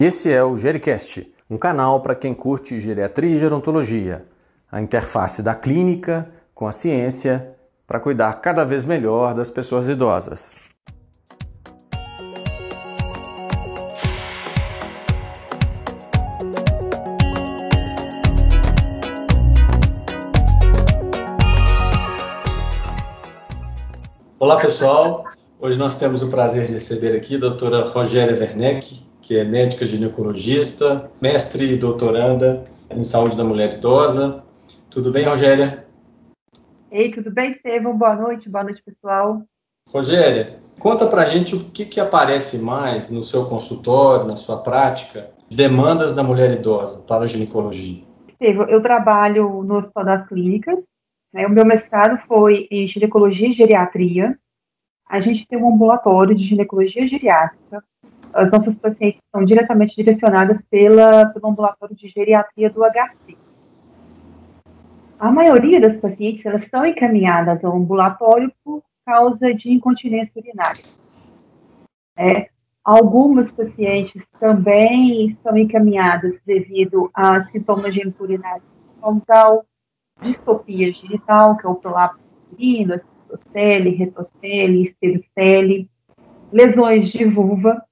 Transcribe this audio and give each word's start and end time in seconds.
Esse 0.00 0.30
é 0.30 0.44
o 0.44 0.56
Gericast, 0.56 1.28
um 1.50 1.58
canal 1.58 2.00
para 2.00 2.14
quem 2.14 2.32
curte 2.32 2.78
geriatria 2.78 3.34
e 3.34 3.36
gerontologia, 3.36 4.24
a 4.70 4.80
interface 4.80 5.42
da 5.42 5.56
clínica 5.56 6.30
com 6.54 6.68
a 6.68 6.72
ciência 6.72 7.56
para 7.84 7.98
cuidar 7.98 8.32
cada 8.34 8.62
vez 8.64 8.84
melhor 8.84 9.34
das 9.34 9.50
pessoas 9.50 9.88
idosas. 9.88 10.68
Olá 24.38 24.60
pessoal, 24.60 25.24
hoje 25.58 25.76
nós 25.76 25.98
temos 25.98 26.22
o 26.22 26.30
prazer 26.30 26.66
de 26.66 26.74
receber 26.74 27.16
aqui 27.16 27.34
a 27.34 27.40
doutora 27.40 27.88
Rogéria 27.88 28.38
Werneck, 28.38 29.07
que 29.28 29.36
é 29.36 29.44
médica 29.44 29.84
ginecologista, 29.84 31.12
mestre 31.20 31.74
e 31.74 31.76
doutoranda 31.76 32.64
em 32.90 33.02
saúde 33.02 33.36
da 33.36 33.44
mulher 33.44 33.74
idosa. 33.74 34.42
Tudo 34.88 35.12
bem, 35.12 35.26
Rogéria? 35.26 35.84
Ei, 36.90 37.10
tudo 37.10 37.30
bem, 37.30 37.52
Estevam? 37.52 37.94
Boa 37.94 38.16
noite, 38.16 38.48
boa 38.48 38.64
noite, 38.64 38.82
pessoal. 38.82 39.42
Rogéria, 39.92 40.60
conta 40.80 41.06
pra 41.06 41.26
gente 41.26 41.54
o 41.54 41.68
que, 41.68 41.84
que 41.84 42.00
aparece 42.00 42.62
mais 42.62 43.10
no 43.10 43.22
seu 43.22 43.44
consultório, 43.44 44.26
na 44.26 44.34
sua 44.34 44.62
prática, 44.62 45.28
demandas 45.50 46.14
da 46.14 46.22
mulher 46.22 46.50
idosa 46.50 47.02
para 47.02 47.24
a 47.24 47.26
ginecologia. 47.26 48.02
Estevam, 48.28 48.66
eu 48.70 48.80
trabalho 48.80 49.62
no 49.62 49.76
Hospital 49.76 50.04
das 50.06 50.26
Clínicas, 50.26 50.82
né, 51.34 51.46
o 51.46 51.50
meu 51.50 51.66
mestrado 51.66 52.18
foi 52.26 52.66
em 52.70 52.86
ginecologia 52.86 53.48
e 53.48 53.52
geriatria. 53.52 54.38
A 55.06 55.20
gente 55.20 55.46
tem 55.46 55.62
um 55.62 55.74
ambulatório 55.74 56.34
de 56.34 56.44
ginecologia 56.44 57.06
geriátrica. 57.06 57.84
As 58.34 58.50
nossas 58.50 58.74
pacientes 58.76 59.20
são 59.32 59.44
diretamente 59.44 59.96
direcionadas 59.96 60.60
pela, 60.70 61.26
pelo 61.26 61.48
ambulatório 61.48 61.96
de 61.96 62.08
geriatria 62.08 62.70
do 62.70 62.82
HC. 62.84 63.36
A 65.18 65.30
maioria 65.30 65.80
das 65.80 65.96
pacientes 65.96 66.44
elas 66.46 66.68
são 66.68 66.86
encaminhadas 66.86 67.64
ao 67.64 67.76
ambulatório 67.76 68.52
por 68.64 68.82
causa 69.04 69.52
de 69.52 69.70
incontinência 69.70 70.32
urinária. 70.36 70.82
É, 72.16 72.48
algumas 72.84 73.50
pacientes 73.50 74.22
também 74.38 75.36
são 75.42 75.56
encaminhadas 75.56 76.38
devido 76.44 77.10
a 77.14 77.40
sintomas 77.46 77.94
de 77.94 78.14
urinária 78.20 78.62
causal, 79.00 79.64
distopia 80.20 80.92
genital, 80.92 81.56
que 81.56 81.66
é 81.66 81.68
o 81.68 81.74
prolapso 81.74 82.20
uterino, 82.46 82.98
citostele, 82.98 83.90
retostele, 83.90 84.82
esterostele, 84.82 85.90
lesões 86.52 87.08
de 87.08 87.24
vulva 87.24 87.82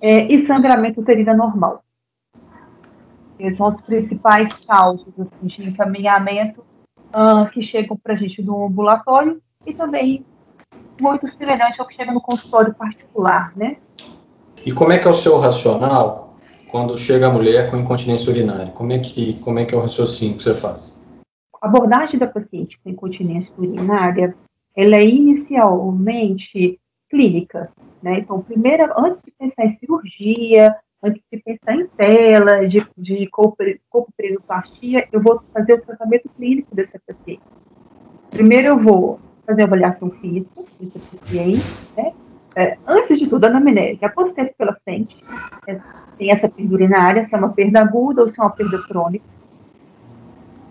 é, 0.00 0.32
e 0.32 0.44
sangramento 0.44 1.00
uterino 1.00 1.36
normal. 1.36 1.82
Esses 3.38 3.56
são 3.56 3.68
os 3.68 3.80
principais 3.82 4.52
causas 4.64 5.08
assim, 5.18 5.46
de 5.46 5.68
encaminhamento 5.68 6.64
uh, 7.08 7.48
que 7.50 7.60
chegam 7.60 7.96
para 7.96 8.14
a 8.14 8.16
gente 8.16 8.42
no 8.42 8.66
ambulatório 8.66 9.40
e 9.66 9.74
também 9.74 10.24
muito 11.00 11.26
semelhante 11.28 11.80
ao 11.80 11.86
que 11.86 11.94
chega 11.94 12.12
no 12.12 12.20
consultório 12.20 12.74
particular, 12.74 13.52
né? 13.56 13.76
E 14.64 14.72
como 14.72 14.92
é 14.92 14.98
que 14.98 15.06
é 15.06 15.10
o 15.10 15.14
seu 15.14 15.38
racional 15.38 16.34
quando 16.70 16.96
chega 16.96 17.26
a 17.26 17.30
mulher 17.30 17.70
com 17.70 17.76
incontinência 17.76 18.30
urinária? 18.30 18.72
Como 18.72 18.92
é 18.92 18.98
que, 18.98 19.34
como 19.40 19.58
é, 19.58 19.64
que 19.64 19.74
é 19.74 19.78
o 19.78 19.82
raciocínio 19.82 20.36
que 20.36 20.42
você 20.42 20.54
faz? 20.54 21.06
A 21.60 21.68
abordagem 21.68 22.18
da 22.18 22.26
paciente 22.26 22.78
com 22.82 22.90
incontinência 22.90 23.52
urinária, 23.58 24.34
ela 24.74 24.96
é 24.96 25.02
inicialmente 25.02 26.80
clínica, 27.10 27.70
né? 28.02 28.18
Então, 28.18 28.42
primeiro, 28.42 28.92
antes 28.98 29.22
de 29.22 29.30
pensar 29.30 29.64
em 29.64 29.76
cirurgia, 29.76 30.74
antes 31.02 31.22
de 31.30 31.38
pensar 31.38 31.74
em 31.74 31.86
tela, 31.86 32.66
de, 32.66 32.84
de 32.96 33.28
colpoperidoplastia, 33.28 35.08
eu 35.12 35.20
vou 35.20 35.42
fazer 35.52 35.74
o 35.74 35.82
tratamento 35.82 36.28
clínico 36.36 36.74
dessa 36.74 37.00
paciente. 37.06 37.42
Primeiro, 38.30 38.68
eu 38.68 38.78
vou 38.78 39.20
fazer 39.46 39.62
a 39.62 39.66
avaliação 39.66 40.10
física 40.10 40.62
dessa 40.80 40.98
paciente, 40.98 41.66
né? 41.96 42.12
É, 42.56 42.78
antes 42.86 43.18
de 43.18 43.28
tudo, 43.28 43.44
a 43.44 43.48
anamnese. 43.48 44.02
Há 44.02 44.08
quanto 44.08 44.32
tempo 44.32 44.54
que 44.56 44.62
ela 44.62 44.74
sente? 44.82 45.22
Tem 46.16 46.30
essa 46.30 46.48
perda 46.48 46.74
urinária, 46.74 47.22
se 47.22 47.34
é 47.34 47.38
uma 47.38 47.50
perda 47.50 47.80
aguda 47.80 48.22
ou 48.22 48.26
se 48.26 48.40
é 48.40 48.42
uma 48.42 48.50
perda 48.50 48.82
crônica 48.82 49.24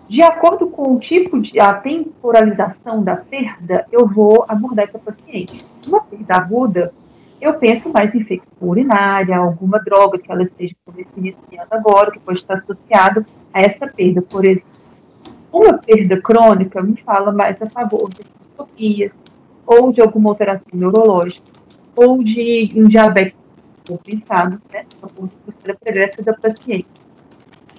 de 0.08 0.22
acordo 0.22 0.68
com 0.68 0.94
o 0.94 0.98
tipo 0.98 1.40
de 1.40 1.58
a 1.58 1.74
temporalização 1.74 3.02
da 3.02 3.16
perda, 3.16 3.86
eu 3.90 4.06
vou 4.06 4.44
abordar 4.48 4.84
essa 4.84 4.98
paciente. 4.98 5.64
Uma 5.86 6.00
perda 6.00 6.36
aguda, 6.36 6.92
eu 7.40 7.54
penso 7.54 7.88
mais 7.88 8.14
em 8.14 8.18
infecção 8.18 8.68
urinária, 8.68 9.36
alguma 9.36 9.78
droga 9.78 10.18
que 10.18 10.30
ela 10.30 10.42
esteja 10.42 10.74
iniciando 11.16 11.68
agora, 11.70 12.10
que 12.10 12.18
pode 12.20 12.38
estar 12.38 12.54
associado 12.54 13.24
a 13.52 13.60
essa 13.60 13.86
perda, 13.86 14.22
por 14.28 14.44
exemplo. 14.44 14.80
Uma 15.52 15.78
perda 15.78 16.20
crônica 16.20 16.82
me 16.82 16.96
fala 17.02 17.32
mais 17.32 17.60
a 17.62 17.68
favor 17.68 18.08
de 18.10 18.22
distopias, 18.24 19.12
ou 19.66 19.92
de 19.92 20.00
alguma 20.00 20.30
alteração 20.30 20.66
neurológica, 20.74 21.44
ou 21.94 22.18
de 22.22 22.70
um 22.74 22.84
diabetes 22.84 23.38
compensado, 23.86 24.60
né, 24.72 24.84
a 25.02 25.06
ponto 25.06 25.32
de 25.46 25.74
progressa 25.74 26.22
da 26.22 26.34
paciente 26.34 26.86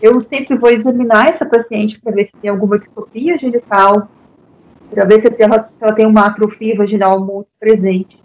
eu 0.01 0.22
sempre 0.22 0.56
vou 0.57 0.69
examinar 0.69 1.28
essa 1.28 1.45
paciente 1.45 2.00
para 2.00 2.13
ver 2.13 2.25
se 2.25 2.31
tem 2.34 2.50
alguma 2.50 2.78
distopia 2.78 3.38
genital, 3.38 4.09
para 4.89 5.06
ver 5.06 5.22
se 5.22 5.28
ela, 5.39 5.63
se 5.63 5.84
ela, 5.84 5.94
tem 5.94 6.06
uma 6.06 6.28
atrofia 6.28 6.75
vaginal 6.75 7.19
muito 7.19 7.47
presente. 7.59 8.18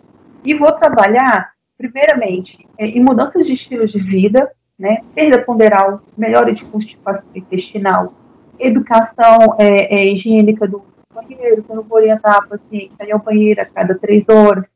E 0.45 0.55
vou 0.55 0.73
trabalhar, 0.73 1.53
primeiramente, 1.77 2.67
é, 2.79 2.87
em 2.87 3.03
mudanças 3.03 3.47
de 3.47 3.53
estilos 3.53 3.93
de 3.93 4.01
vida, 4.01 4.51
né, 4.79 4.99
perda 5.15 5.43
ponderal, 5.43 6.01
melhora 6.17 6.53
de 6.53 6.65
constipação 6.65 7.29
intestinal, 7.35 8.13
educação 8.59 9.57
é, 9.59 9.95
é, 9.95 10.13
higiênica 10.13 10.67
do 10.67 10.83
banheiro, 11.15 11.65
não 11.69 11.83
vou 11.83 11.99
orientar 11.99 12.37
a 12.37 12.47
paciente 12.47 12.93
a 12.99 13.05
ir 13.05 13.13
ao 13.13 13.21
banheiro 13.21 13.61
a 13.61 13.67
cada 13.67 13.95
três 13.95 14.29
horas, 14.29 14.71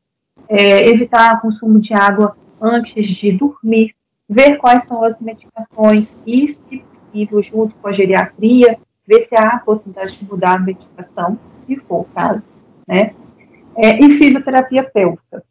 é, 0.49 0.89
evitar 0.89 1.37
o 1.37 1.41
consumo 1.41 1.79
de 1.79 1.93
água 1.95 2.37
antes 2.61 3.07
de 3.07 3.33
dormir, 3.33 3.95
ver 4.29 4.57
quais 4.59 4.85
são 4.85 5.03
as 5.03 5.19
medicações 5.21 6.17
e, 6.27 6.47
se 6.47 6.85
possível, 7.17 7.41
junto 7.43 7.75
com 7.77 7.89
a 7.89 7.93
geriatria, 7.93 8.79
ver 9.07 9.21
se 9.21 9.35
há 9.35 9.57
a 9.57 9.59
possibilidade 9.61 10.19
de 10.19 10.25
mudar 10.25 10.57
a 10.57 10.59
medicação, 10.59 11.39
se 11.67 11.77
for 11.77 12.01
o 12.01 12.05
caso, 12.05 12.43
né? 12.87 13.15
É, 13.77 13.99
e 13.99 14.19
fisioterapia 14.19 14.85
pélvica. 14.85 15.43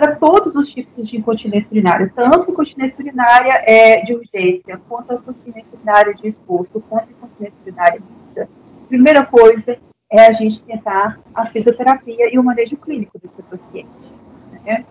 Para 0.00 0.16
todos 0.16 0.54
os 0.54 0.72
tipos 0.72 1.06
de 1.10 1.18
incontinência 1.18 1.68
urinária, 1.70 2.10
tanto 2.16 2.50
incontinência 2.50 2.96
urinária 2.98 3.52
é, 3.66 4.00
de 4.00 4.14
urgência, 4.14 4.80
quanto 4.88 5.12
incontinência 5.12 5.68
urinária 5.74 6.14
de 6.14 6.28
esforço, 6.28 6.82
quanto 6.88 7.10
incontinência 7.10 7.58
urinária 7.66 8.00
de 8.34 8.46
Primeira 8.88 9.26
coisa 9.26 9.76
é 10.10 10.26
a 10.26 10.32
gente 10.32 10.62
tentar 10.62 11.20
a 11.34 11.44
fisioterapia 11.50 12.34
e 12.34 12.38
o 12.38 12.42
manejo 12.42 12.78
clínico 12.78 13.18
desse 13.18 13.42
paciente. 13.42 13.90
Né? 14.64 14.86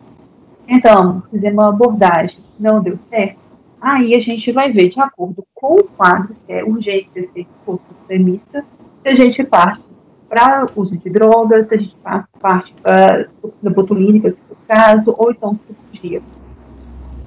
Então, 0.68 1.24
fazer 1.31 1.53
uma 1.53 1.69
abordagem, 1.69 2.38
não 2.59 2.80
deu 2.80 2.96
certo, 2.96 3.40
aí 3.81 4.14
a 4.14 4.19
gente 4.19 4.52
vai 4.52 4.72
ver, 4.72 4.90
de 4.90 5.00
acordo 5.00 5.44
com 5.56 5.74
o 5.74 5.84
quadro, 5.86 6.36
se 6.46 6.53
é 6.53 6.64
urgência, 6.64 7.19
extremista, 7.19 8.64
se 9.02 9.09
a 9.09 9.16
gente 9.16 9.44
parte 9.44 9.90
para 10.30 10.68
uso 10.75 10.96
de 10.96 11.09
drogas, 11.09 11.69
se 11.69 11.74
a 11.74 11.78
gente 11.80 11.96
parte 11.98 12.31
para 12.40 13.28
toxina 13.42 13.72
botulínica, 13.72 14.30
se 14.30 14.49
caso, 14.69 15.16
ou 15.18 15.31
então 15.31 15.59
cirurgia. 15.66 16.22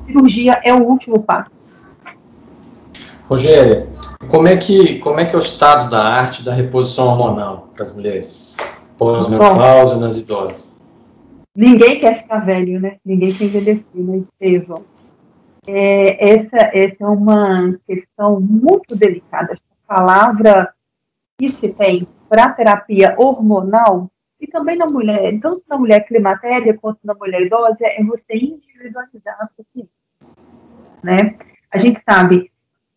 Cirurgia 0.07 0.61
é 0.63 0.73
o 0.73 0.85
último 0.85 1.21
passo. 1.21 1.51
Rogéria, 3.29 3.89
como 4.29 4.47
é 4.47 4.57
que, 4.57 5.01
como 5.01 5.19
é, 5.19 5.25
que 5.25 5.35
é 5.35 5.39
o 5.39 5.41
estado 5.41 5.91
da 5.91 6.05
arte 6.05 6.45
da 6.45 6.53
reposição 6.53 7.09
hormonal 7.09 7.69
para 7.75 7.83
as 7.83 7.93
mulheres 7.93 8.57
pós-menopausa 8.97 9.99
nas 9.99 10.19
idosas? 10.19 10.81
Ninguém 11.55 11.99
quer 11.99 12.23
ficar 12.23 12.39
velho, 12.39 12.81
né? 12.81 12.97
Ninguém 13.05 13.33
quer 13.33 13.45
envelhecer, 13.45 13.85
né, 13.95 14.23
Estevão? 14.41 14.85
É, 15.67 16.35
essa, 16.35 16.57
essa 16.73 17.05
é 17.05 17.07
uma 17.07 17.77
questão 17.87 18.41
muito 18.41 18.97
delicada. 18.97 19.57
A 19.89 19.97
palavra 19.97 20.73
que 21.39 21.49
se 21.49 21.69
tem 21.69 22.07
para 22.29 22.51
terapia 22.51 23.15
hormonal, 23.19 24.11
e 24.43 24.47
também 24.49 24.77
na 24.77 24.87
mulher, 24.87 25.39
tanto 25.41 25.63
na 25.69 25.79
mulher 25.79 26.05
climatéria 26.05 26.77
quanto 26.77 26.99
na 27.05 27.15
mulher 27.15 27.43
idosa, 27.43 27.79
é 27.81 28.03
você 28.03 28.35
individualizar 28.35 29.37
a 29.39 29.47
paciente. 29.47 29.93
Né? 31.05 31.39
A 31.71 31.79
gente 31.79 32.03
sabe 32.03 32.51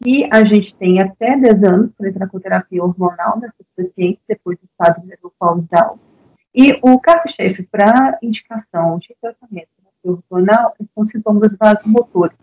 que 0.03 0.27
a 0.31 0.43
gente 0.43 0.73
tem 0.75 0.99
até 0.99 1.37
10 1.37 1.63
anos 1.63 1.91
para 1.91 2.09
entrar 2.09 2.27
com 2.27 2.39
terapia 2.39 2.83
hormonal 2.83 3.39
nessas 3.39 3.65
pacientes, 3.77 4.23
depois 4.27 4.57
do 4.57 4.65
estado 4.65 5.05
menopausal. 5.05 5.99
E 6.53 6.79
o 6.81 6.99
carro-chefe 6.99 7.61
para 7.63 8.17
indicação 8.23 8.97
de 8.97 9.15
tratamento 9.21 9.69
hormonal 10.03 10.73
são 10.95 11.03
sintomas 11.03 11.55
vasomotores. 11.55 12.37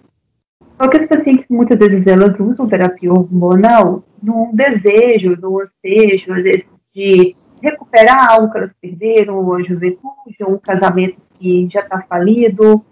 Só 0.81 0.88
que 0.88 0.98
as 0.98 1.08
pacientes, 1.08 1.46
muitas 1.50 1.78
vezes, 1.78 2.06
elas 2.06 2.38
usam 2.38 2.69
terapia 2.69 3.12
hormonal 3.12 4.05
num 4.22 4.55
desejo, 4.55 5.37
num 5.40 5.58
ansejo, 5.60 6.32
às 6.32 6.43
vezes, 6.44 6.69
de 6.94 7.37
recuperar 7.62 8.31
algo 8.31 8.50
que 8.50 8.59
elas 8.59 8.73
perderam, 8.73 9.55
a 9.55 9.62
juventude, 9.62 10.37
ou 10.41 10.55
um 10.55 10.59
casamento 10.59 11.17
que 11.38 11.69
já 11.70 11.81
está 11.81 12.03
falido, 12.03 12.85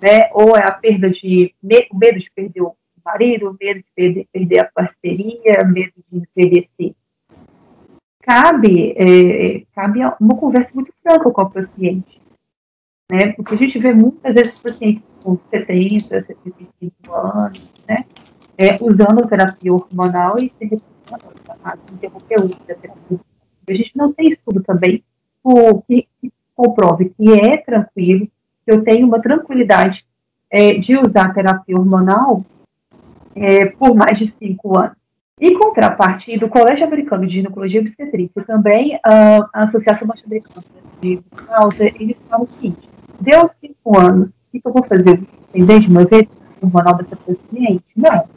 né, 0.00 0.28
ou 0.32 0.56
é 0.56 0.64
a 0.64 0.72
perda 0.72 1.08
de, 1.08 1.54
medo 1.62 2.18
de 2.18 2.30
perder 2.34 2.62
o 2.62 2.74
marido, 3.04 3.56
medo 3.60 3.80
de 3.80 3.86
perder, 3.94 4.28
perder 4.32 4.58
a 4.60 4.70
parceria, 4.72 5.64
medo 5.64 5.92
de 6.10 6.22
envelhecer. 6.36 6.94
Cabe, 8.20 8.94
é, 8.98 9.62
cabe 9.74 10.00
uma 10.20 10.36
conversa 10.36 10.70
muito 10.74 10.92
franca 11.02 11.30
com 11.30 11.42
o 11.42 11.50
paciente. 11.50 12.20
Né? 13.10 13.32
Porque 13.32 13.54
a 13.54 13.56
gente 13.56 13.78
vê 13.78 13.94
muitas 13.94 14.34
vezes 14.34 14.58
pacientes 14.58 15.02
com 15.22 15.34
70, 15.36 16.20
75 16.20 17.14
anos, 17.14 17.72
né? 17.88 18.04
É, 18.58 18.76
usando 18.82 19.26
terapia 19.26 19.72
hormonal 19.72 20.36
e 20.38 20.52
se 20.58 20.64
recusando 20.64 21.32
a 21.64 21.78
interromper 21.92 22.40
o 22.40 22.44
uso 22.44 22.58
da 22.66 22.74
terapia. 22.74 23.20
A 23.72 23.76
gente 23.76 23.96
não 23.96 24.12
tem 24.12 24.28
estudo 24.28 24.62
também 24.62 25.02
que, 25.86 26.06
que 26.20 26.32
comprove 26.54 27.10
que 27.10 27.32
é 27.32 27.56
tranquilo, 27.58 28.26
que 28.64 28.72
eu 28.72 28.82
tenho 28.82 29.06
uma 29.06 29.20
tranquilidade 29.20 30.04
é, 30.50 30.74
de 30.74 30.98
usar 30.98 31.32
terapia 31.32 31.76
hormonal 31.76 32.44
é, 33.34 33.66
por 33.66 33.94
mais 33.94 34.18
de 34.18 34.26
cinco 34.26 34.78
anos. 34.78 34.96
Em 35.40 35.56
contrapartida, 35.56 36.44
o 36.44 36.48
Colégio 36.48 36.84
Americano 36.84 37.24
de 37.24 37.34
Ginecologia 37.34 37.80
e 37.80 37.84
Obstetrícia 37.84 38.42
também 38.44 38.98
a, 39.04 39.48
a 39.52 39.64
Associação 39.64 40.08
Norte-Americana 40.08 40.64
de 41.00 41.20
Causa, 41.46 41.84
eles 41.84 42.20
falam 42.28 42.44
o 42.44 42.48
seguinte, 42.48 42.88
deu 43.20 43.46
cinco 43.46 43.96
anos, 43.96 44.30
o 44.30 44.34
que 44.50 44.60
eu 44.64 44.72
vou 44.72 44.82
fazer? 44.82 45.20
Entender 45.54 45.78
de 45.78 45.88
uma 45.88 46.04
vez 46.04 46.26
hormonal 46.60 46.96
dessa 46.96 47.14
paciente? 47.14 47.84
Não. 47.96 48.28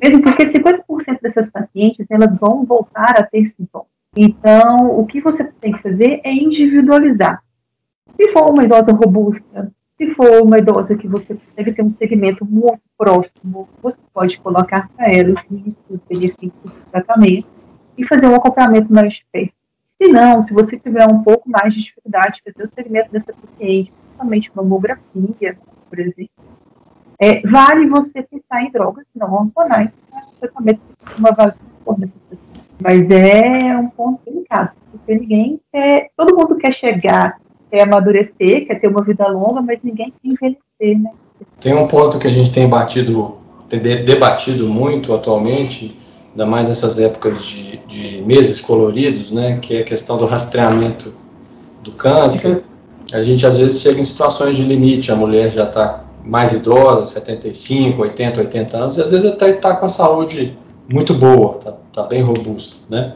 Mesmo 0.00 0.22
porque 0.22 0.46
50% 0.46 1.20
dessas 1.20 1.50
pacientes, 1.50 2.06
elas 2.08 2.36
vão 2.38 2.64
voltar 2.64 3.18
a 3.18 3.22
ter 3.24 3.44
sintomas. 3.46 3.93
Então, 4.16 4.98
o 4.98 5.06
que 5.06 5.20
você 5.20 5.44
tem 5.60 5.72
que 5.72 5.82
fazer 5.82 6.20
é 6.22 6.32
individualizar. 6.32 7.42
Se 8.16 8.32
for 8.32 8.50
uma 8.50 8.64
idosa 8.64 8.92
robusta, 8.92 9.72
se 9.96 10.14
for 10.14 10.42
uma 10.42 10.58
idosa 10.58 10.94
que 10.96 11.08
você 11.08 11.36
deve 11.56 11.72
ter 11.72 11.82
um 11.82 11.90
segmento 11.90 12.44
muito 12.44 12.80
próximo, 12.96 13.68
você 13.82 13.98
pode 14.12 14.38
colocar 14.38 14.88
para 14.96 15.12
ela 15.12 15.32
os 15.32 15.40
riscos, 15.50 16.00
benefícios 16.08 16.52
do 16.52 16.90
tratamento 16.92 17.48
e 17.98 18.06
fazer 18.06 18.26
um 18.26 18.34
acompanhamento 18.36 18.92
mais 18.92 19.20
perto. 19.32 19.54
Se 19.82 20.08
não, 20.08 20.42
se 20.42 20.52
você 20.52 20.78
tiver 20.78 21.06
um 21.08 21.22
pouco 21.22 21.48
mais 21.48 21.72
de 21.72 21.82
dificuldade 21.82 22.40
de 22.44 22.52
fazer 22.52 22.68
o 22.68 22.74
segmento 22.74 23.10
dessa 23.10 23.32
paciente, 23.32 23.92
principalmente 23.92 24.50
mamografia, 24.54 25.58
por 25.88 25.98
exemplo, 25.98 26.44
é, 27.18 27.40
vale 27.48 27.88
você 27.88 28.22
pensar 28.22 28.62
em 28.62 28.70
drogas 28.70 29.04
não 29.14 29.32
hormonais 29.32 29.90
para 30.10 30.20
o 30.20 30.40
tratamento 30.40 30.80
de 31.12 31.18
uma 31.20 31.32
vazia. 31.32 31.74
Mas 32.82 33.10
é 33.10 33.76
um 33.76 33.88
ponto 33.88 34.20
delicado, 34.26 34.70
porque 34.90 35.14
ninguém 35.14 35.60
quer, 35.72 36.08
todo 36.16 36.36
mundo 36.36 36.56
quer 36.56 36.72
chegar 36.72 37.38
quer 37.74 37.82
amadurecer, 37.82 38.66
quer 38.66 38.80
ter 38.80 38.86
uma 38.86 39.02
vida 39.02 39.26
longa, 39.26 39.60
mas 39.60 39.80
ninguém 39.82 40.12
quer 40.22 40.28
envelhecer, 40.28 41.02
né? 41.02 41.10
Tem 41.60 41.74
um 41.74 41.88
ponto 41.88 42.20
que 42.20 42.28
a 42.28 42.30
gente 42.30 42.52
tem 42.52 42.68
batido, 42.68 43.36
tem 43.68 43.80
debatido 43.80 44.68
muito 44.68 45.12
atualmente, 45.12 45.96
ainda 46.30 46.46
mais 46.46 46.68
nessas 46.68 47.00
épocas 47.00 47.44
de, 47.44 47.78
de 47.78 48.22
meses 48.22 48.60
coloridos, 48.60 49.32
né, 49.32 49.58
que 49.60 49.76
é 49.76 49.80
a 49.80 49.84
questão 49.84 50.16
do 50.16 50.24
rastreamento 50.24 51.12
do 51.82 51.90
câncer. 51.92 52.62
A 53.12 53.22
gente 53.22 53.44
às 53.44 53.56
vezes 53.56 53.82
chega 53.82 54.00
em 54.00 54.04
situações 54.04 54.56
de 54.56 54.62
limite, 54.62 55.10
a 55.10 55.16
mulher 55.16 55.50
já 55.50 55.64
está 55.64 56.04
mais 56.24 56.52
idosa, 56.52 57.06
75, 57.06 58.00
80, 58.00 58.40
80 58.40 58.76
anos, 58.76 58.96
e 58.96 59.02
às 59.02 59.10
vezes 59.10 59.30
até 59.30 59.50
está 59.50 59.74
com 59.76 59.86
a 59.86 59.88
saúde 59.88 60.56
muito 60.92 61.14
boa, 61.14 61.56
está 61.56 61.72
tá 61.92 62.02
bem 62.04 62.22
robusto, 62.22 62.78
né? 62.90 63.14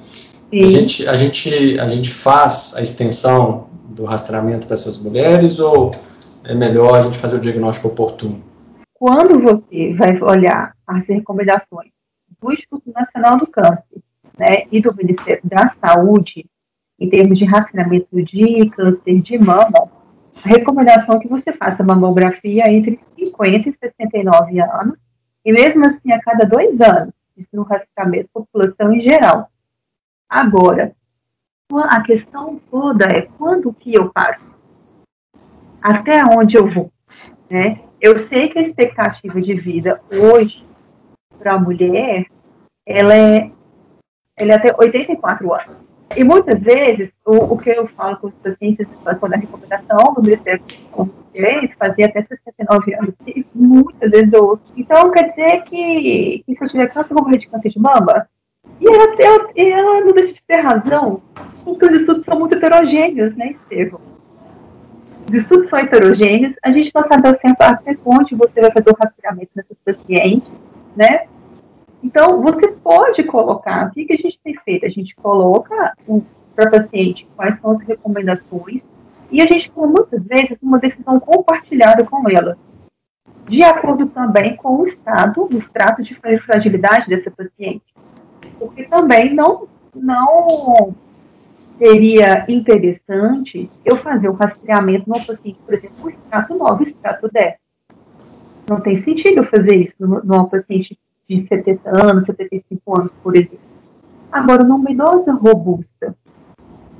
A 0.51 0.67
gente, 0.67 1.07
a, 1.07 1.15
gente, 1.15 1.79
a 1.79 1.87
gente 1.87 2.11
faz 2.11 2.75
a 2.77 2.81
extensão 2.81 3.69
do 3.89 4.05
rastreamento 4.05 4.67
dessas 4.67 5.03
mulheres 5.03 5.61
ou 5.61 5.91
é 6.45 6.55
melhor 6.55 6.95
a 6.97 7.01
gente 7.01 7.19
fazer 7.19 7.37
o 7.37 7.41
diagnóstico 7.41 7.89
oportuno? 7.89 8.43
Quando 8.95 9.41
você 9.41 9.95
vai 9.95 10.19
olhar 10.23 10.75
as 10.87 11.07
recomendações 11.07 11.91
do 12.41 12.51
Instituto 12.51 12.91
Nacional 12.93 13.39
do 13.39 13.47
Câncer 13.47 14.03
né, 14.39 14.65
e 14.73 14.81
do 14.81 14.95
Ministério 14.97 15.41
da 15.45 15.69
Saúde, 15.69 16.47
em 16.99 17.11
termos 17.11 17.39
de 17.39 17.45
rastreamento 17.45 18.23
de 18.23 18.71
câncer 18.71 19.21
de 19.21 19.39
mama, 19.39 19.91
a 20.45 20.49
recomendação 20.49 21.17
é 21.17 21.19
que 21.19 21.29
você 21.29 21.53
faça 21.53 21.85
mamografia 21.85 22.71
entre 22.71 22.99
50 23.17 23.69
e 23.69 23.73
69 23.73 24.61
anos, 24.61 24.97
e 25.45 25.53
mesmo 25.53 25.85
assim 25.85 26.13
a 26.13 26.21
cada 26.21 26.47
dois 26.47 26.81
anos, 26.81 27.13
isso 27.39 27.49
no 27.53 27.63
rastreamento 27.63 28.29
da 28.35 28.41
população 28.41 28.93
em 28.93 29.01
geral. 29.01 29.51
Agora, 30.29 30.95
a 31.73 32.03
questão 32.03 32.61
toda 32.71 33.07
é 33.07 33.23
quando 33.39 33.73
que 33.73 33.95
eu 33.95 34.11
paro? 34.13 34.41
Até 35.81 36.25
onde 36.25 36.57
eu 36.57 36.67
vou? 36.67 36.91
Né? 37.51 37.83
Eu 38.01 38.17
sei 38.27 38.49
que 38.49 38.59
a 38.59 38.63
expectativa 38.63 39.41
de 39.41 39.55
vida 39.55 40.01
hoje 40.11 40.67
para 41.39 41.55
a 41.55 41.59
mulher 41.59 42.27
ela 42.87 43.15
é, 43.15 43.51
ela 44.39 44.53
é 44.53 44.55
até 44.55 44.75
84 44.75 45.53
anos. 45.53 45.88
E 46.17 46.25
muitas 46.25 46.63
vezes, 46.63 47.13
o, 47.25 47.55
o 47.55 47.59
que 47.59 47.71
eu 47.71 47.87
falo 47.89 48.17
com 48.17 48.29
os 48.29 48.35
pacientes, 48.35 48.87
quando 49.21 49.35
a 49.35 49.37
recomendação 49.37 50.15
do 50.15 50.23
Ministério 50.23 50.63
Direito 51.33 51.77
fazia 51.77 52.07
até 52.07 52.23
69 52.23 52.95
anos, 52.95 53.15
e 53.27 53.47
muitas 53.55 54.11
vezes 54.11 54.33
eu 54.33 54.45
ouço. 54.45 54.63
Então, 54.77 55.11
quer 55.11 55.29
dizer 55.29 55.63
que, 55.65 56.43
que 56.47 56.55
se 56.55 56.65
eu 56.65 56.69
tiver 56.69 56.89
câncer, 56.89 57.13
eu 57.13 57.17
vou 57.17 57.25
morrer 57.25 57.37
de 57.37 57.47
câncer 57.47 57.69
de 57.69 57.79
mama? 57.79 58.27
E 58.81 58.87
ela, 58.87 59.15
ela, 59.19 59.51
ela 59.55 60.01
não 60.01 60.13
deixa 60.13 60.33
de 60.33 60.43
ter 60.43 60.61
razão, 60.61 61.23
porque 61.65 61.87
os 61.87 61.93
estudos 61.93 62.25
são 62.25 62.39
muito 62.39 62.57
heterogêneos, 62.57 63.37
né, 63.37 63.51
Estevam? 63.51 64.01
Os 65.29 65.35
estudos 65.35 65.69
são 65.69 65.79
heterogêneos, 65.79 66.55
a 66.65 66.71
gente 66.71 66.91
não 66.95 67.03
sabe 67.03 67.29
até 67.29 67.97
onde 68.05 68.35
você 68.35 68.61
vai 68.61 68.73
fazer 68.73 68.91
o 68.91 68.97
rastreamento 68.99 69.51
desses 69.55 69.77
pacientes, 69.85 70.49
né? 70.97 71.27
Então, 72.03 72.41
você 72.43 72.69
pode 72.69 73.23
colocar, 73.25 73.87
o 73.87 73.91
que, 73.91 74.05
que 74.05 74.13
a 74.13 74.17
gente 74.17 74.39
tem 74.43 74.55
feito? 74.65 74.87
A 74.87 74.89
gente 74.89 75.15
coloca 75.17 75.95
para 76.55 76.67
o 76.67 76.71
paciente 76.71 77.29
quais 77.37 77.59
são 77.59 77.73
as 77.73 77.81
recomendações 77.81 78.87
e 79.31 79.41
a 79.41 79.47
gente 79.47 79.71
toma 79.71 79.89
muitas 79.89 80.25
vezes 80.25 80.57
uma 80.63 80.79
decisão 80.79 81.21
compartilhada 81.21 82.05
com 82.05 82.29
ela, 82.31 82.57
de 83.45 83.63
acordo 83.63 84.07
também 84.07 84.57
com 84.57 84.77
o 84.77 84.83
estado, 84.85 85.49
o 85.51 85.57
extrato 85.57 86.03
de 86.03 86.15
fragilidade 86.15 87.09
dessa 87.09 87.31
paciente 87.31 87.83
porque 88.59 88.85
também 88.85 89.35
não, 89.35 89.69
não 89.95 90.95
seria 91.79 92.45
interessante 92.49 93.71
eu 93.85 93.97
fazer 93.97 94.29
o 94.29 94.33
rastreamento 94.33 95.09
no 95.09 95.25
paciente, 95.25 95.59
por 95.65 95.75
exemplo, 95.75 96.05
o 96.05 96.09
extrato 96.09 96.55
9, 96.55 96.85
o 96.85 96.89
extrato 96.89 97.29
10. 97.33 97.57
Não 98.69 98.81
tem 98.81 98.95
sentido 98.97 99.39
eu 99.39 99.45
fazer 99.45 99.77
isso 99.77 99.95
numa 99.99 100.49
paciente 100.49 100.99
de 101.29 101.47
70 101.47 101.91
anos, 101.91 102.25
75 102.25 103.01
anos, 103.01 103.13
por 103.23 103.37
exemplo. 103.37 103.59
Agora, 104.33 104.65
numa 104.65 104.91
idosa 104.91 105.33
robusta, 105.33 106.15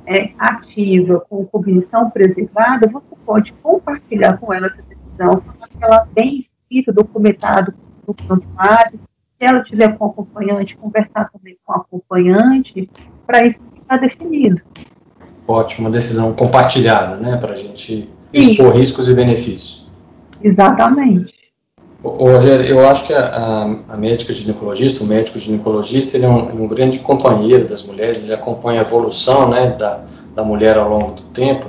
é, 0.05 0.31
ativa, 0.37 1.19
com 1.29 1.45
cognição 1.45 2.09
preservada, 2.09 2.87
você 2.87 3.15
pode 3.25 3.53
compartilhar 3.61 4.37
com 4.37 4.53
ela 4.53 4.67
essa 4.67 4.81
decisão, 4.81 5.43
ela 5.79 6.07
bem 6.13 6.35
escrita, 6.35 6.91
documentado 6.91 7.73
no 8.07 8.13
prontuário, 8.13 8.99
se 9.37 9.45
ela 9.45 9.63
tiver 9.63 9.97
com 9.97 10.05
acompanhante, 10.05 10.75
conversar 10.77 11.29
também 11.31 11.57
com 11.63 11.73
o 11.73 11.75
acompanhante, 11.75 12.89
para 13.25 13.45
isso 13.45 13.59
ficar 13.73 13.97
definido. 13.97 14.61
Ótimo, 15.47 15.87
uma 15.87 15.91
decisão 15.91 16.33
compartilhada, 16.33 17.17
né, 17.17 17.37
para 17.37 17.53
a 17.53 17.55
gente 17.55 18.09
expor 18.33 18.73
Sim. 18.73 18.79
riscos 18.79 19.09
e 19.09 19.13
benefícios. 19.13 19.89
Exatamente. 20.41 21.38
Rogério, 22.01 22.65
eu 22.65 22.87
acho 22.87 23.07
que 23.07 23.13
a, 23.13 23.77
a, 23.89 23.97
médica 23.97 24.31
ginecologista, 24.31 25.03
o 25.03 25.07
médico 25.07 25.37
ginecologista, 25.37 26.15
ele 26.15 26.25
é 26.25 26.29
um, 26.29 26.63
um, 26.63 26.67
grande 26.67 26.99
companheiro 26.99 27.67
das 27.67 27.83
mulheres, 27.83 28.23
ele 28.23 28.33
acompanha 28.33 28.79
a 28.79 28.83
evolução 28.83 29.49
né, 29.49 29.71
da, 29.71 30.01
da 30.33 30.41
mulher 30.41 30.77
ao 30.77 30.89
longo 30.89 31.11
do 31.11 31.23
tempo. 31.23 31.67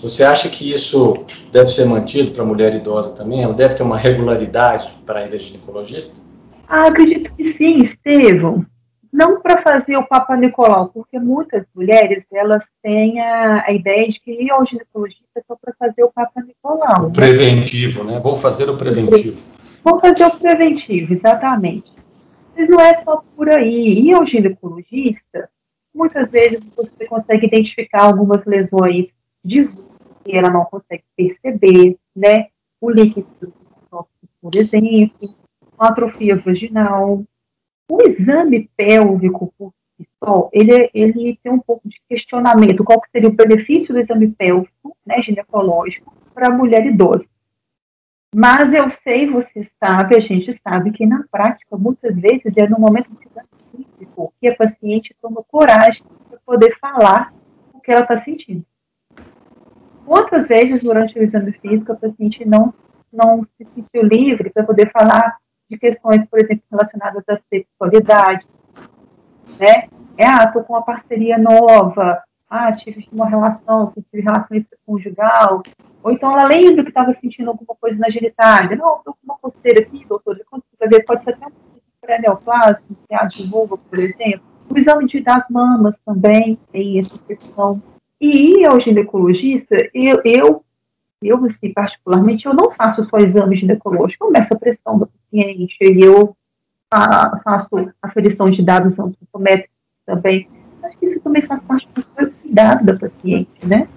Você 0.00 0.24
acha 0.24 0.48
que 0.48 0.72
isso 0.72 1.14
deve 1.52 1.68
ser 1.68 1.84
mantido 1.84 2.30
para 2.30 2.42
a 2.42 2.46
mulher 2.46 2.74
idosa 2.74 3.14
também? 3.14 3.42
Ela 3.42 3.52
deve 3.52 3.74
ter 3.74 3.82
uma 3.82 3.98
regularidade 3.98 4.94
para 5.04 5.20
a 5.20 5.26
ida 5.26 5.38
ginecologista? 5.38 6.24
Ah, 6.66 6.86
acredito 6.86 7.30
que 7.34 7.52
sim, 7.52 7.78
Estevam. 7.78 8.64
Não 9.12 9.40
para 9.40 9.62
fazer 9.62 9.96
o 9.96 10.06
Papa 10.06 10.36
Nicolau, 10.36 10.90
porque 10.92 11.18
muitas 11.18 11.64
mulheres 11.74 12.24
elas 12.32 12.64
têm 12.82 13.18
a, 13.20 13.64
a 13.66 13.72
ideia 13.72 14.08
de 14.08 14.20
que 14.20 14.30
ir 14.30 14.50
ao 14.50 14.64
ginecologista 14.64 15.24
é 15.36 15.40
só 15.46 15.56
para 15.56 15.72
fazer 15.78 16.02
o 16.02 16.12
Papa 16.12 16.42
Nicolau. 16.42 17.04
O 17.04 17.06
né? 17.06 17.12
preventivo, 17.14 18.04
né? 18.04 18.18
Vou 18.22 18.36
fazer 18.36 18.68
o 18.68 18.76
preventivo. 18.76 19.38
Vou 19.88 20.00
fazer 20.00 20.24
o 20.24 20.36
preventivo, 20.36 21.12
exatamente. 21.12 21.92
Mas 22.56 22.68
não 22.68 22.80
é 22.80 22.94
só 22.94 23.22
por 23.36 23.48
aí. 23.48 24.00
Ir 24.00 24.14
ao 24.14 24.24
ginecologista, 24.24 25.48
muitas 25.94 26.28
vezes 26.28 26.68
você 26.74 27.06
consegue 27.06 27.46
identificar 27.46 28.02
algumas 28.02 28.44
lesões 28.44 29.14
de 29.44 29.68
que 30.24 30.36
ela 30.36 30.50
não 30.50 30.64
consegue 30.64 31.04
perceber, 31.16 31.96
né? 32.16 32.48
O 32.80 32.90
líquido, 32.90 33.54
por 34.42 34.56
exemplo 34.56 35.36
atrofia 35.78 36.34
vaginal. 36.34 37.22
O 37.88 38.02
exame 38.02 38.68
pélvico 38.76 39.54
por 39.56 39.72
só, 40.22 40.50
ele, 40.52 40.90
ele 40.92 41.38
tem 41.42 41.52
um 41.52 41.60
pouco 41.60 41.88
de 41.88 42.00
questionamento. 42.08 42.82
Qual 42.82 43.00
seria 43.12 43.28
o 43.28 43.32
benefício 43.32 43.94
do 43.94 44.00
exame 44.00 44.32
pélvico, 44.32 44.96
né, 45.06 45.22
ginecológico, 45.22 46.12
para 46.34 46.48
a 46.48 46.50
mulher 46.50 46.84
idosa? 46.86 47.28
Mas 48.38 48.70
eu 48.70 48.86
sei, 48.90 49.30
você 49.30 49.62
sabe, 49.82 50.14
a 50.14 50.20
gente 50.20 50.52
sabe 50.62 50.90
que 50.90 51.06
na 51.06 51.24
prática, 51.30 51.74
muitas 51.74 52.20
vezes, 52.20 52.54
é 52.58 52.68
no 52.68 52.78
momento 52.78 53.08
crítico 53.72 54.30
que 54.38 54.46
a 54.46 54.54
paciente 54.54 55.16
toma 55.22 55.42
coragem 55.50 56.04
para 56.28 56.38
poder 56.44 56.78
falar 56.78 57.32
o 57.72 57.80
que 57.80 57.90
ela 57.90 58.02
está 58.02 58.18
sentindo. 58.18 58.62
Outras 60.06 60.46
vezes, 60.46 60.82
durante 60.82 61.18
o 61.18 61.22
exame 61.22 61.50
físico, 61.52 61.92
a 61.92 61.96
paciente 61.96 62.44
não, 62.44 62.74
não 63.10 63.42
se 63.56 63.66
sentiu 63.74 64.02
livre 64.02 64.50
para 64.50 64.64
poder 64.64 64.92
falar 64.92 65.38
de 65.70 65.78
questões, 65.78 66.22
por 66.26 66.38
exemplo, 66.38 66.62
relacionadas 66.70 67.24
à 67.26 67.36
sexualidade, 67.36 68.46
né? 69.58 69.88
É, 70.18 70.26
ah, 70.26 70.52
com 70.52 70.74
uma 70.74 70.82
parceria 70.82 71.38
nova, 71.38 72.22
ah, 72.50 72.70
tive 72.70 73.08
uma 73.10 73.26
relação, 73.26 73.94
tive 74.10 74.22
relação 74.22 74.58
conjugal, 74.84 75.62
ou 76.06 76.12
então 76.12 76.30
ela 76.30 76.46
lembra 76.46 76.84
que 76.84 76.90
estava 76.90 77.10
sentindo 77.10 77.50
alguma 77.50 77.74
coisa 77.80 77.98
na 77.98 78.08
genitália, 78.08 78.76
não, 78.76 78.98
estou 78.98 79.12
com 79.12 79.18
uma 79.24 79.36
coceira 79.38 79.80
aqui, 79.80 80.06
doutor, 80.08 80.40
quando 80.48 80.62
você 80.62 80.76
vai 80.78 80.88
ver, 80.88 81.04
pode 81.04 81.24
ser 81.24 81.30
até 81.30 81.46
um 81.46 81.50
pré-neoplasma, 82.00 82.86
um 82.90 83.26
de 83.26 83.42
vulva, 83.50 83.76
por 83.76 83.98
exemplo. 83.98 84.40
O 84.70 84.78
exame 84.78 85.04
de, 85.06 85.20
das 85.20 85.44
mamas 85.50 85.98
também 86.06 86.60
tem 86.70 87.00
essa 87.00 87.18
questão. 87.18 87.82
E 88.20 88.64
ao 88.64 88.78
ginecologista, 88.78 89.76
eu, 89.92 90.20
eu, 90.24 90.64
eu 91.20 91.44
assim, 91.44 91.72
particularmente, 91.72 92.46
eu 92.46 92.54
não 92.54 92.70
faço 92.70 93.02
só 93.10 93.16
exame 93.16 93.56
ginecológico, 93.56 94.26
eu 94.26 94.30
meço 94.30 94.54
a 94.54 94.56
pressão 94.56 94.96
do 95.00 95.08
paciente, 95.08 95.76
eu 95.80 96.36
faço 97.42 97.92
aferição 98.00 98.48
de 98.48 98.62
dados 98.62 98.96
antropométricos 98.96 99.74
também. 100.06 100.48
Acho 100.84 100.98
que 100.98 101.06
isso 101.06 101.18
também 101.18 101.42
faz 101.42 101.60
parte 101.64 101.88
do 101.92 102.04
cuidado 102.04 102.84
da 102.84 102.96
paciente, 102.96 103.66
né? 103.66 103.88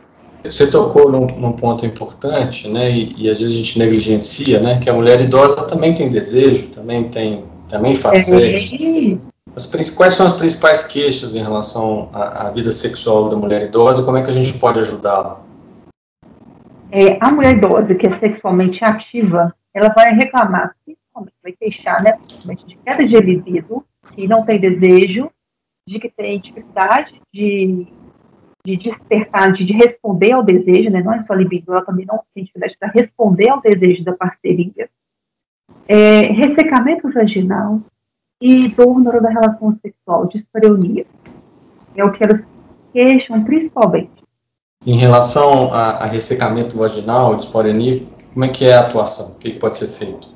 Você 0.43 0.71
tocou 0.71 1.11
num, 1.11 1.25
num 1.25 1.51
ponto 1.51 1.85
importante, 1.85 2.67
né, 2.69 2.89
e, 2.89 3.13
e, 3.17 3.29
às 3.29 3.39
vezes 3.41 3.55
a 3.55 3.57
gente 3.57 3.77
negligencia, 3.77 4.59
né, 4.61 4.79
que 4.79 4.89
a 4.89 4.93
mulher 4.93 5.19
idosa 5.19 5.67
também 5.67 5.93
tem 5.93 6.09
desejo, 6.09 6.69
também 6.69 7.09
tem, 7.09 7.43
também 7.67 7.93
faz 7.93 8.29
é. 8.29 8.57
sexo. 8.57 9.29
As, 9.55 9.89
quais 9.89 10.13
são 10.13 10.25
as 10.25 10.33
principais 10.33 10.83
queixas 10.83 11.35
em 11.35 11.41
relação 11.41 12.09
à, 12.13 12.47
à, 12.47 12.49
vida 12.51 12.71
sexual 12.71 13.27
da 13.27 13.35
mulher 13.35 13.63
idosa? 13.63 14.03
Como 14.03 14.15
é 14.17 14.21
que 14.21 14.29
a 14.29 14.33
gente 14.33 14.57
pode 14.57 14.79
ajudá-la? 14.79 15.41
É, 16.91 17.17
a 17.19 17.31
mulher 17.31 17.57
idosa 17.57 17.93
que 17.93 18.07
é 18.07 18.17
sexualmente 18.17 18.83
ativa, 18.83 19.53
ela 19.73 19.89
vai 19.89 20.13
reclamar, 20.15 20.73
principalmente 20.85 21.35
vai 21.43 21.51
queixar, 21.51 22.01
né, 22.01 22.13
principalmente 22.13 22.65
de 22.65 22.77
queda 22.77 23.03
de 23.03 23.19
libido, 23.19 23.83
que 24.13 24.27
não 24.27 24.45
tem 24.45 24.59
desejo, 24.59 25.29
de 25.85 25.99
que 25.99 26.09
tem 26.09 26.39
dificuldade 26.39 27.19
de, 27.33 27.87
de 28.65 28.75
despertar, 28.75 29.51
de, 29.51 29.65
de 29.65 29.73
responder 29.73 30.33
ao 30.33 30.43
desejo, 30.43 30.89
né, 30.89 31.01
não 31.01 31.13
é 31.13 31.19
só 31.19 31.33
libido, 31.33 31.71
ela 31.71 31.85
também 31.85 32.05
não 32.05 32.21
tem 32.33 32.43
dificuldade 32.43 32.75
para 32.79 32.89
responder 32.89 33.49
ao 33.49 33.61
desejo 33.61 34.03
da 34.03 34.13
parceria. 34.13 34.89
É, 35.87 36.21
ressecamento 36.21 37.11
vaginal, 37.11 37.81
e 38.41 38.69
dor 38.69 38.99
na 38.99 39.09
hora 39.09 39.21
da 39.21 39.29
relação 39.29 39.71
sexual, 39.71 40.27
dispareunia. 40.27 41.05
É 41.95 42.03
o 42.03 42.11
que 42.11 42.23
elas 42.23 42.45
queixam 42.93 43.43
principalmente. 43.43 44.23
Em 44.85 44.97
relação 44.97 45.73
a, 45.73 46.03
a 46.03 46.05
ressecamento 46.05 46.77
vaginal, 46.77 47.35
dispareunia, 47.35 48.03
como 48.33 48.45
é 48.45 48.47
que 48.47 48.65
é 48.65 48.73
a 48.73 48.81
atuação? 48.81 49.33
O 49.33 49.37
que 49.37 49.51
pode 49.51 49.77
ser 49.77 49.87
feito? 49.87 50.33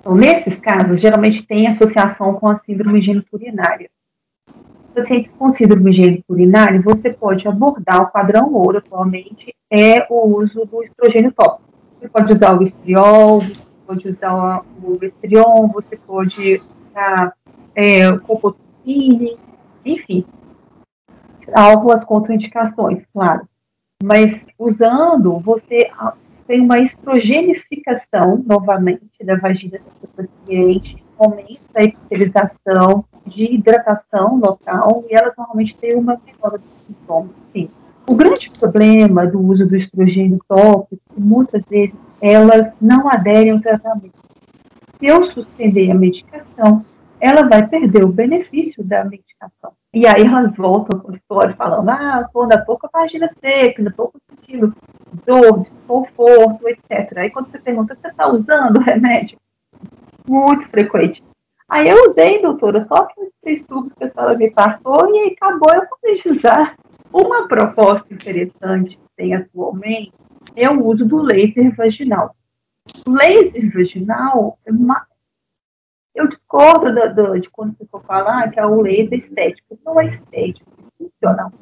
Então, 0.00 0.14
nesses 0.14 0.58
casos, 0.58 1.00
geralmente 1.00 1.42
tem 1.42 1.68
associação 1.68 2.34
com 2.34 2.48
a 2.48 2.56
síndrome 2.56 3.00
geniturinária. 3.00 3.88
Pacientes 5.00 5.32
com 5.38 5.48
síndrome 5.48 5.90
geniturinária, 5.92 6.78
você 6.82 7.10
pode 7.10 7.48
abordar 7.48 8.02
o 8.02 8.10
padrão 8.10 8.52
ouro 8.52 8.78
atualmente, 8.78 9.54
é 9.70 10.06
o 10.10 10.36
uso 10.36 10.66
do 10.66 10.82
estrogênio 10.82 11.32
tópico. 11.32 11.72
Você 11.98 12.08
pode 12.08 12.34
usar 12.34 12.58
o 12.58 12.62
estriol, 12.62 13.40
você 13.40 13.72
pode 13.86 14.08
usar 14.10 14.62
o 14.82 15.02
estrion, 15.02 15.68
você 15.68 15.96
pode 15.96 16.60
usar 16.90 17.32
é, 17.74 18.12
copotine, 18.18 19.38
enfim. 19.86 20.22
Há 21.54 21.70
algumas 21.70 22.04
contraindicações, 22.04 23.02
claro. 23.10 23.48
Mas 24.04 24.44
usando, 24.58 25.38
você 25.38 25.90
tem 26.46 26.60
uma 26.60 26.78
estrogenificação, 26.78 28.44
novamente, 28.46 29.24
da 29.24 29.36
vagina 29.36 29.78
dessa 29.78 30.06
paciente, 30.14 31.02
aumenta 31.18 31.58
a 31.76 31.84
epitelização, 31.84 33.06
de 33.26 33.54
hidratação 33.54 34.38
local, 34.38 35.04
e 35.08 35.14
elas 35.14 35.34
normalmente 35.36 35.76
têm 35.76 35.94
uma 35.94 36.20
melhora 36.24 36.58
dos 36.58 36.70
sintomas. 36.86 37.30
Sim. 37.52 37.70
O 38.08 38.14
grande 38.14 38.50
problema 38.58 39.26
do 39.26 39.40
uso 39.40 39.66
do 39.66 39.76
estrogênio 39.76 40.40
tópico, 40.48 41.02
muitas 41.16 41.64
vezes, 41.66 41.94
elas 42.20 42.72
não 42.80 43.08
aderem 43.08 43.52
ao 43.52 43.60
tratamento. 43.60 44.18
Se 44.98 45.06
eu 45.06 45.24
suspender 45.32 45.90
a 45.90 45.94
medicação, 45.94 46.84
ela 47.20 47.48
vai 47.48 47.66
perder 47.66 48.04
o 48.04 48.08
benefício 48.12 48.82
da 48.82 49.04
medicação. 49.04 49.72
E 49.92 50.06
aí 50.06 50.22
elas 50.24 50.56
voltam 50.56 50.98
ao 50.98 51.04
consultório 51.04 51.54
falando, 51.56 51.88
ah, 51.90 52.24
estou 52.26 52.78
com 52.78 52.86
a 52.86 53.00
vagina 53.00 53.28
seca, 53.40 53.74
ainda 53.78 53.90
estou 53.90 54.12
sentindo 54.28 54.74
dor, 55.26 55.60
desconforto, 55.60 56.68
etc. 56.68 57.18
Aí 57.18 57.30
quando 57.30 57.50
você 57.50 57.58
pergunta, 57.58 57.96
você 58.00 58.08
está 58.08 58.28
usando 58.28 58.76
o 58.76 58.80
remédio? 58.80 59.38
Muito 60.28 60.68
frequente. 60.68 61.22
Aí 61.70 61.88
eu 61.88 62.10
usei, 62.10 62.42
doutora, 62.42 62.84
só 62.84 62.94
aqueles 62.94 63.30
três 63.40 63.64
tubos 63.64 63.92
que 63.92 64.02
a 64.02 64.10
senhora 64.10 64.36
me 64.36 64.50
passou 64.50 65.08
e 65.14 65.18
aí 65.20 65.36
acabou, 65.36 65.72
eu 65.72 65.86
pude 65.86 66.36
usar. 66.36 66.76
Uma 67.12 67.46
proposta 67.46 68.12
interessante 68.12 68.96
que 68.96 69.04
tem 69.16 69.34
atualmente 69.34 70.12
é 70.56 70.68
o 70.68 70.84
uso 70.84 71.06
do 71.06 71.22
laser 71.22 71.72
vaginal. 71.76 72.34
O 73.06 73.12
laser 73.12 73.72
vaginal 73.72 74.58
é 74.66 74.72
uma, 74.72 75.06
eu 76.12 76.26
discordo 76.26 76.92
do, 76.92 77.14
do, 77.14 77.38
de 77.38 77.48
quando 77.50 77.76
você 77.76 77.86
for 77.86 78.02
falar 78.02 78.50
que 78.50 78.58
é 78.58 78.66
o 78.66 78.80
laser 78.80 79.16
estético. 79.16 79.78
Não 79.84 80.00
é 80.00 80.06
estético, 80.06 80.68
é 81.00 81.04
funcional. 81.04 81.52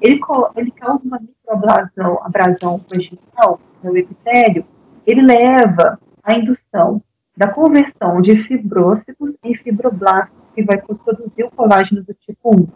Ele, 0.00 0.20
ele 0.56 0.70
causa 0.72 1.00
uma 1.04 1.20
microabrasão 1.20 2.18
abrasão 2.24 2.84
vaginal 2.92 3.60
no 3.84 3.96
epitélio, 3.96 4.64
ele 5.06 5.22
leva 5.22 5.96
à 6.24 6.34
indução 6.34 7.00
da 7.38 7.46
conversão 7.46 8.20
de 8.20 8.42
fibrócitos 8.42 9.36
em 9.44 9.54
fibroblastos, 9.54 10.36
que 10.56 10.64
vai 10.64 10.76
produzir 10.76 11.44
o 11.44 11.50
colágeno 11.52 12.02
do 12.02 12.12
tipo 12.12 12.50
1. 12.52 12.66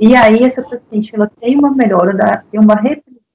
E 0.00 0.16
aí, 0.16 0.42
essa 0.42 0.62
paciente 0.62 1.14
ela 1.14 1.30
tem 1.40 1.56
uma 1.56 1.70
melhora, 1.70 2.12
da, 2.12 2.42
tem 2.50 2.58
uma, 2.58 2.74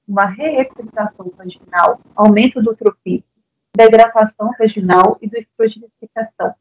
uma 0.06 0.26
reequilibração 0.26 1.32
vaginal, 1.34 1.98
aumento 2.14 2.62
do 2.62 2.76
trofismo, 2.76 3.26
da 3.74 3.86
hidratação 3.86 4.50
vaginal 4.58 5.16
e 5.22 5.30
da 5.30 5.38
estrogenificação 5.38 6.54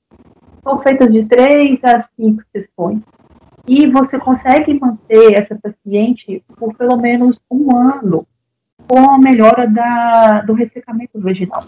são 0.64 0.80
feitas 0.80 1.12
de 1.12 1.26
três 1.26 1.84
a 1.84 2.00
cinco 2.00 2.42
sessões. 2.52 3.02
E 3.68 3.86
você 3.88 4.18
consegue 4.18 4.80
manter 4.80 5.34
essa 5.34 5.56
paciente 5.56 6.42
por 6.58 6.74
pelo 6.76 6.96
menos 6.96 7.38
um 7.52 7.76
ano 7.76 8.26
com 8.88 9.12
a 9.12 9.18
melhora 9.18 9.68
da, 9.68 10.42
do 10.42 10.54
ressecamento 10.54 11.20
vaginal. 11.20 11.62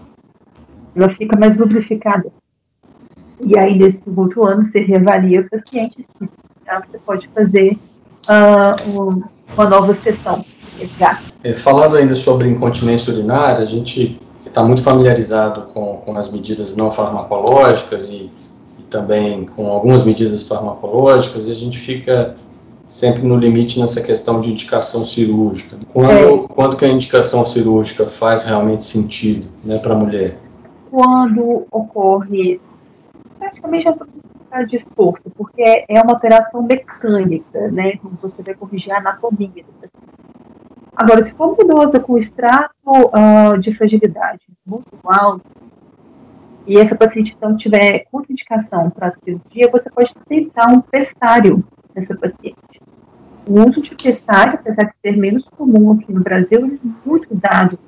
Ela 0.96 1.10
fica 1.16 1.38
mais 1.40 1.58
lubrificada. 1.58 2.32
E 3.44 3.58
aí, 3.58 3.78
nesse 3.78 4.02
outro 4.16 4.46
ano, 4.46 4.64
você 4.64 4.80
reavalia 4.80 5.42
o 5.42 5.50
paciente. 5.50 6.06
Então, 6.22 6.82
você 6.90 6.98
pode 7.00 7.28
fazer 7.30 7.78
uh, 8.28 8.90
um, 8.90 9.24
uma 9.56 9.70
nova 9.70 9.94
sessão. 9.96 10.44
É, 11.44 11.54
falando 11.54 11.96
ainda 11.96 12.16
sobre 12.16 12.50
incontinência 12.50 13.14
urinária, 13.14 13.60
a 13.60 13.66
gente 13.66 14.20
está 14.46 14.64
muito 14.64 14.82
familiarizado 14.82 15.74
com, 15.74 15.98
com 15.98 16.18
as 16.18 16.32
medidas 16.32 16.76
não 16.76 16.92
farmacológicas 16.92 18.10
e 18.10 18.30
também 18.90 19.46
com 19.46 19.68
algumas 19.68 20.04
medidas 20.04 20.44
farmacológicas 20.44 21.48
e 21.48 21.52
a 21.52 21.56
gente 21.56 21.80
fica 21.80 22.36
sempre 22.86 23.24
no 23.24 23.38
limite 23.38 23.80
nessa 23.80 24.02
questão 24.02 24.42
de 24.42 24.52
indicação 24.52 25.06
cirúrgica. 25.06 25.78
Quando, 25.94 26.12
é. 26.12 26.48
quando 26.54 26.76
que 26.76 26.84
a 26.84 26.90
indicação 26.90 27.46
cirúrgica 27.46 28.06
faz 28.06 28.44
realmente 28.44 28.84
sentido 28.84 29.48
né, 29.64 29.78
para 29.78 29.94
a 29.94 29.98
mulher? 29.98 30.38
Quando 30.92 31.66
ocorre, 31.72 32.60
praticamente 33.40 33.86
já 33.86 33.92
estou 33.92 34.08
disposto, 34.68 35.32
porque 35.38 35.86
é 35.88 36.02
uma 36.02 36.12
operação 36.12 36.62
mecânica, 36.62 37.72
né, 37.72 37.96
como 37.96 38.18
você 38.22 38.44
vai 38.44 38.54
corrigir 38.54 38.92
a 38.92 38.98
anatomia. 38.98 39.64
Agora, 40.94 41.24
se 41.24 41.32
for 41.32 41.56
idosa 41.58 41.98
com 41.98 42.18
extrato 42.18 42.74
uh, 42.86 43.58
de 43.58 43.74
fragilidade 43.74 44.42
muito 44.66 44.90
alto, 45.06 45.50
e 46.68 46.78
essa 46.78 46.94
paciente 46.94 47.34
então 47.36 47.56
tiver 47.56 48.06
contraindicação 48.12 48.90
para 48.90 49.08
a 49.08 49.12
cirurgia, 49.12 49.72
você 49.72 49.90
pode 49.90 50.14
tentar 50.28 50.68
um 50.68 50.82
pestário 50.82 51.64
nessa 51.96 52.16
paciente. 52.16 52.82
O 53.50 53.68
uso 53.68 53.82
de 53.82 53.96
pestário, 53.96 54.56
apesar 54.56 54.84
de 54.84 54.94
ser 55.02 55.18
menos 55.18 55.44
comum 55.46 55.94
aqui 55.94 56.12
no 56.12 56.22
Brasil, 56.22 56.60
é 56.66 57.08
muito 57.08 57.34
usado 57.34 57.80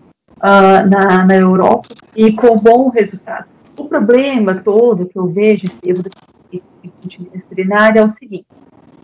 uh, 0.44 0.90
na, 0.90 1.26
na 1.26 1.36
Europa 1.36 1.96
e 2.16 2.32
com 2.34 2.56
bom 2.58 2.90
resultado. 2.90 3.46
O 3.78 3.86
problema 3.86 4.56
todo 4.56 5.08
que 5.08 5.18
eu 5.18 5.28
vejo 5.28 5.66
incontinência 5.82 7.48
urinária 7.52 8.02
é 8.02 8.04
o 8.04 8.10
seguinte: 8.10 8.46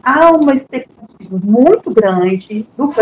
há 0.03 0.31
uma 0.31 0.53
expectativa 0.53 1.39
muito 1.43 1.91
grande 1.91 2.67
do, 2.77 2.93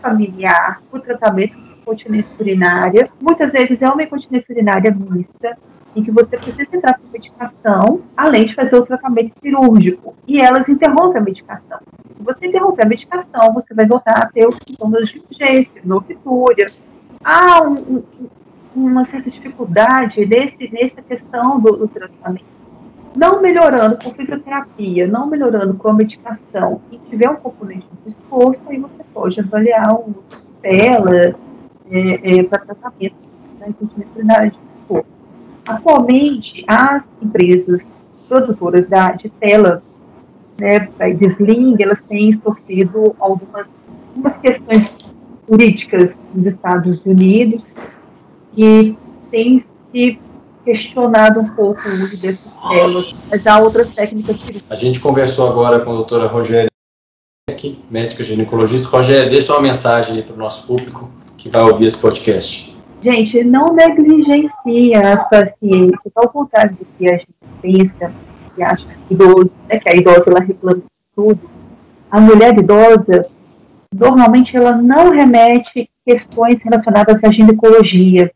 familiar, 0.00 0.82
do 0.92 1.00
tratamento 1.00 1.66
incontinência 1.86 2.36
urinária. 2.40 3.08
Muitas 3.22 3.52
vezes 3.52 3.80
é 3.80 3.88
uma 3.88 4.02
incontinência 4.02 4.52
urinária 4.52 4.90
mista, 4.90 5.56
em 5.94 6.02
que 6.02 6.10
você 6.10 6.36
precisa 6.36 6.76
entrar 6.76 6.98
com 6.98 7.08
medicação, 7.12 8.02
além 8.16 8.44
de 8.44 8.54
fazer 8.54 8.76
o 8.76 8.84
tratamento 8.84 9.32
cirúrgico. 9.40 10.14
E 10.26 10.40
elas 10.40 10.68
interrompem 10.68 11.20
a 11.20 11.24
medicação. 11.24 11.78
Se 12.16 12.22
você 12.22 12.46
interromper 12.48 12.84
a 12.84 12.88
medicação, 12.88 13.54
você 13.54 13.72
vai 13.72 13.86
voltar 13.86 14.18
a 14.18 14.26
ter 14.26 14.46
os 14.46 14.56
sintomas 14.66 15.08
de 15.08 15.22
urgência, 15.30 15.80
novitúria. 15.84 16.66
Há 17.24 17.62
um, 17.62 17.74
um, 17.74 18.04
uma 18.74 19.04
certa 19.04 19.30
dificuldade 19.30 20.24
nesse, 20.26 20.70
nessa 20.72 21.02
questão 21.02 21.60
do, 21.60 21.76
do 21.76 21.88
tratamento 21.88 22.56
não 23.16 23.40
melhorando 23.40 23.96
com 23.96 24.10
fisioterapia, 24.12 25.06
não 25.06 25.26
melhorando 25.26 25.74
com 25.74 25.88
a 25.88 25.94
medicação 25.94 26.82
e 26.92 26.98
tiver 27.08 27.30
um 27.30 27.36
componente 27.36 27.88
de 28.04 28.12
esforço, 28.12 28.60
aí 28.68 28.78
você 28.78 29.02
pode 29.14 29.40
avaliar 29.40 29.90
o 29.94 30.14
tela 30.60 31.34
é, 31.90 32.38
é, 32.38 32.42
para 32.42 32.58
tratamento 32.58 33.16
da 33.58 33.68
incontinência 33.68 34.50
de 34.50 34.58
esforço. 34.82 35.06
Atualmente, 35.66 36.64
as 36.68 37.08
empresas 37.22 37.86
produtoras 38.28 38.86
da, 38.86 39.12
de 39.12 39.30
tela, 39.30 39.82
né, 40.60 40.80
de 41.14 41.26
sling, 41.26 41.76
elas 41.80 42.00
têm 42.02 42.38
sofrido 42.40 43.16
algumas, 43.18 43.68
algumas 44.14 44.36
questões 44.36 45.05
políticas 45.46 46.16
nos 46.34 46.46
Estados 46.46 47.00
Unidos 47.04 47.62
e 48.56 48.96
têm 49.30 49.64
se 49.92 50.18
questionado 50.64 51.40
um 51.40 51.48
pouco 51.48 51.80
o 51.80 51.92
uso 51.92 52.20
dessas 52.20 52.54
telas, 52.68 53.14
mas 53.30 53.46
há 53.46 53.60
outras 53.60 53.94
técnicas 53.94 54.36
que... 54.36 54.60
A 54.68 54.74
gente 54.74 54.98
conversou 54.98 55.48
agora 55.48 55.78
com 55.80 55.92
a 55.92 55.94
doutora 55.94 56.26
Rogéria, 56.26 56.68
médica 57.88 58.24
ginecologista. 58.24 58.88
Rogéria, 58.88 59.30
deixa 59.30 59.52
uma 59.52 59.62
mensagem 59.62 60.20
para 60.22 60.34
o 60.34 60.38
nosso 60.38 60.66
público 60.66 61.08
que 61.36 61.48
vai 61.48 61.62
ouvir 61.62 61.86
esse 61.86 61.98
podcast. 61.98 62.74
Gente, 63.00 63.44
não 63.44 63.72
negligencie 63.72 64.94
as 64.96 65.28
pacientes, 65.28 66.00
ao 66.16 66.28
contrário 66.28 66.76
do 66.76 66.86
que 66.98 67.08
a 67.08 67.16
gente 67.16 67.28
pensa, 67.62 68.12
que 68.56 68.62
acha 68.62 68.84
que, 68.84 69.14
idoso, 69.14 69.50
né, 69.68 69.78
que 69.78 69.92
a 69.92 69.96
idosa 69.96 70.24
ela 70.26 70.40
reclama 70.40 70.78
de 70.78 70.84
tudo. 71.14 71.40
A 72.10 72.20
mulher 72.20 72.58
idosa, 72.58 73.22
normalmente, 73.98 74.56
ela 74.56 74.72
não 74.72 75.10
remete 75.10 75.90
questões 76.04 76.60
relacionadas 76.62 77.22
à 77.24 77.30
ginecologia, 77.30 78.30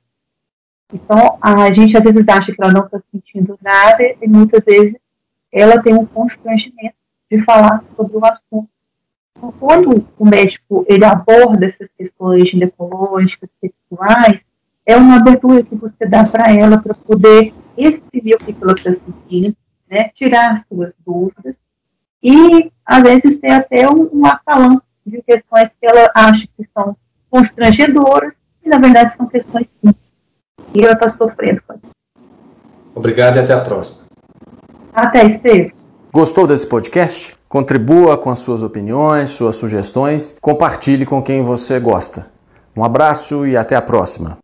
então, 0.93 1.38
a 1.40 1.71
gente 1.71 1.97
às 1.97 2.02
vezes 2.02 2.29
acha 2.29 2.52
que 2.52 2.61
ela 2.61 2.73
não 2.73 2.85
está 2.85 2.99
sentindo 3.11 3.59
nada 3.62 4.02
e 4.21 4.29
muitas 4.29 4.64
vezes 4.64 4.97
ela 5.52 5.81
tem 5.83 5.95
um 5.95 6.07
constrangimento 6.07 6.95
de 7.31 7.43
falar 7.43 7.85
sobre 7.97 8.17
o 8.17 8.25
assunto. 8.25 8.69
Então, 9.37 9.52
quando 9.59 10.07
o 10.19 10.25
médico 10.26 10.85
ele 10.88 11.05
aborda 11.05 11.67
essas 11.67 11.88
questões 11.97 12.49
ginecológicas, 12.49 13.49
sexuais, 13.61 14.45
é 14.85 14.97
uma 14.97 15.17
abertura 15.17 15.62
que 15.62 15.75
você 15.76 16.07
dá 16.07 16.25
para 16.25 16.52
ela 16.52 16.79
para 16.79 16.95
poder 16.95 17.55
exprimir 17.76 18.35
o 18.35 18.45
que 18.45 18.55
ela 18.61 18.73
está 18.73 18.93
sentindo, 18.93 19.57
né, 19.88 20.11
tirar 20.14 20.64
suas 20.69 20.93
dúvidas 21.07 21.59
e, 22.23 22.71
às 22.85 23.02
vezes, 23.02 23.38
ter 23.38 23.52
até 23.52 23.88
um, 23.88 24.11
um 24.12 24.26
de 25.11 25.23
questões 25.23 25.69
que 25.69 25.87
ela 25.87 26.11
acha 26.14 26.47
que 26.57 26.67
são 26.73 26.97
constrangedoras 27.31 28.37
e, 28.64 28.69
na 28.69 28.79
verdade, 28.79 29.17
são 29.17 29.26
questões 29.26 29.67
simples 29.81 30.11
e 30.75 30.85
ela 30.85 30.93
está 30.93 31.11
sofrendo 31.17 31.62
com 31.67 31.75
isso. 31.75 31.93
Obrigado 32.95 33.37
e 33.37 33.40
até 33.40 33.52
a 33.52 33.61
próxima. 33.61 34.07
Até, 34.93 35.25
Esteve. 35.26 35.75
Gostou 36.12 36.47
desse 36.47 36.67
podcast? 36.67 37.37
Contribua 37.49 38.19
com 38.19 38.31
as 38.31 38.40
suas 38.40 38.62
opiniões, 38.62 39.31
suas 39.31 39.57
sugestões, 39.57 40.37
compartilhe 40.40 41.07
com 41.07 41.23
quem 41.23 41.43
você 41.43 41.79
gosta. 41.79 42.26
Um 42.76 42.85
abraço 42.85 43.47
e 43.47 43.57
até 43.57 43.76
a 43.76 43.83
próxima. 43.83 44.38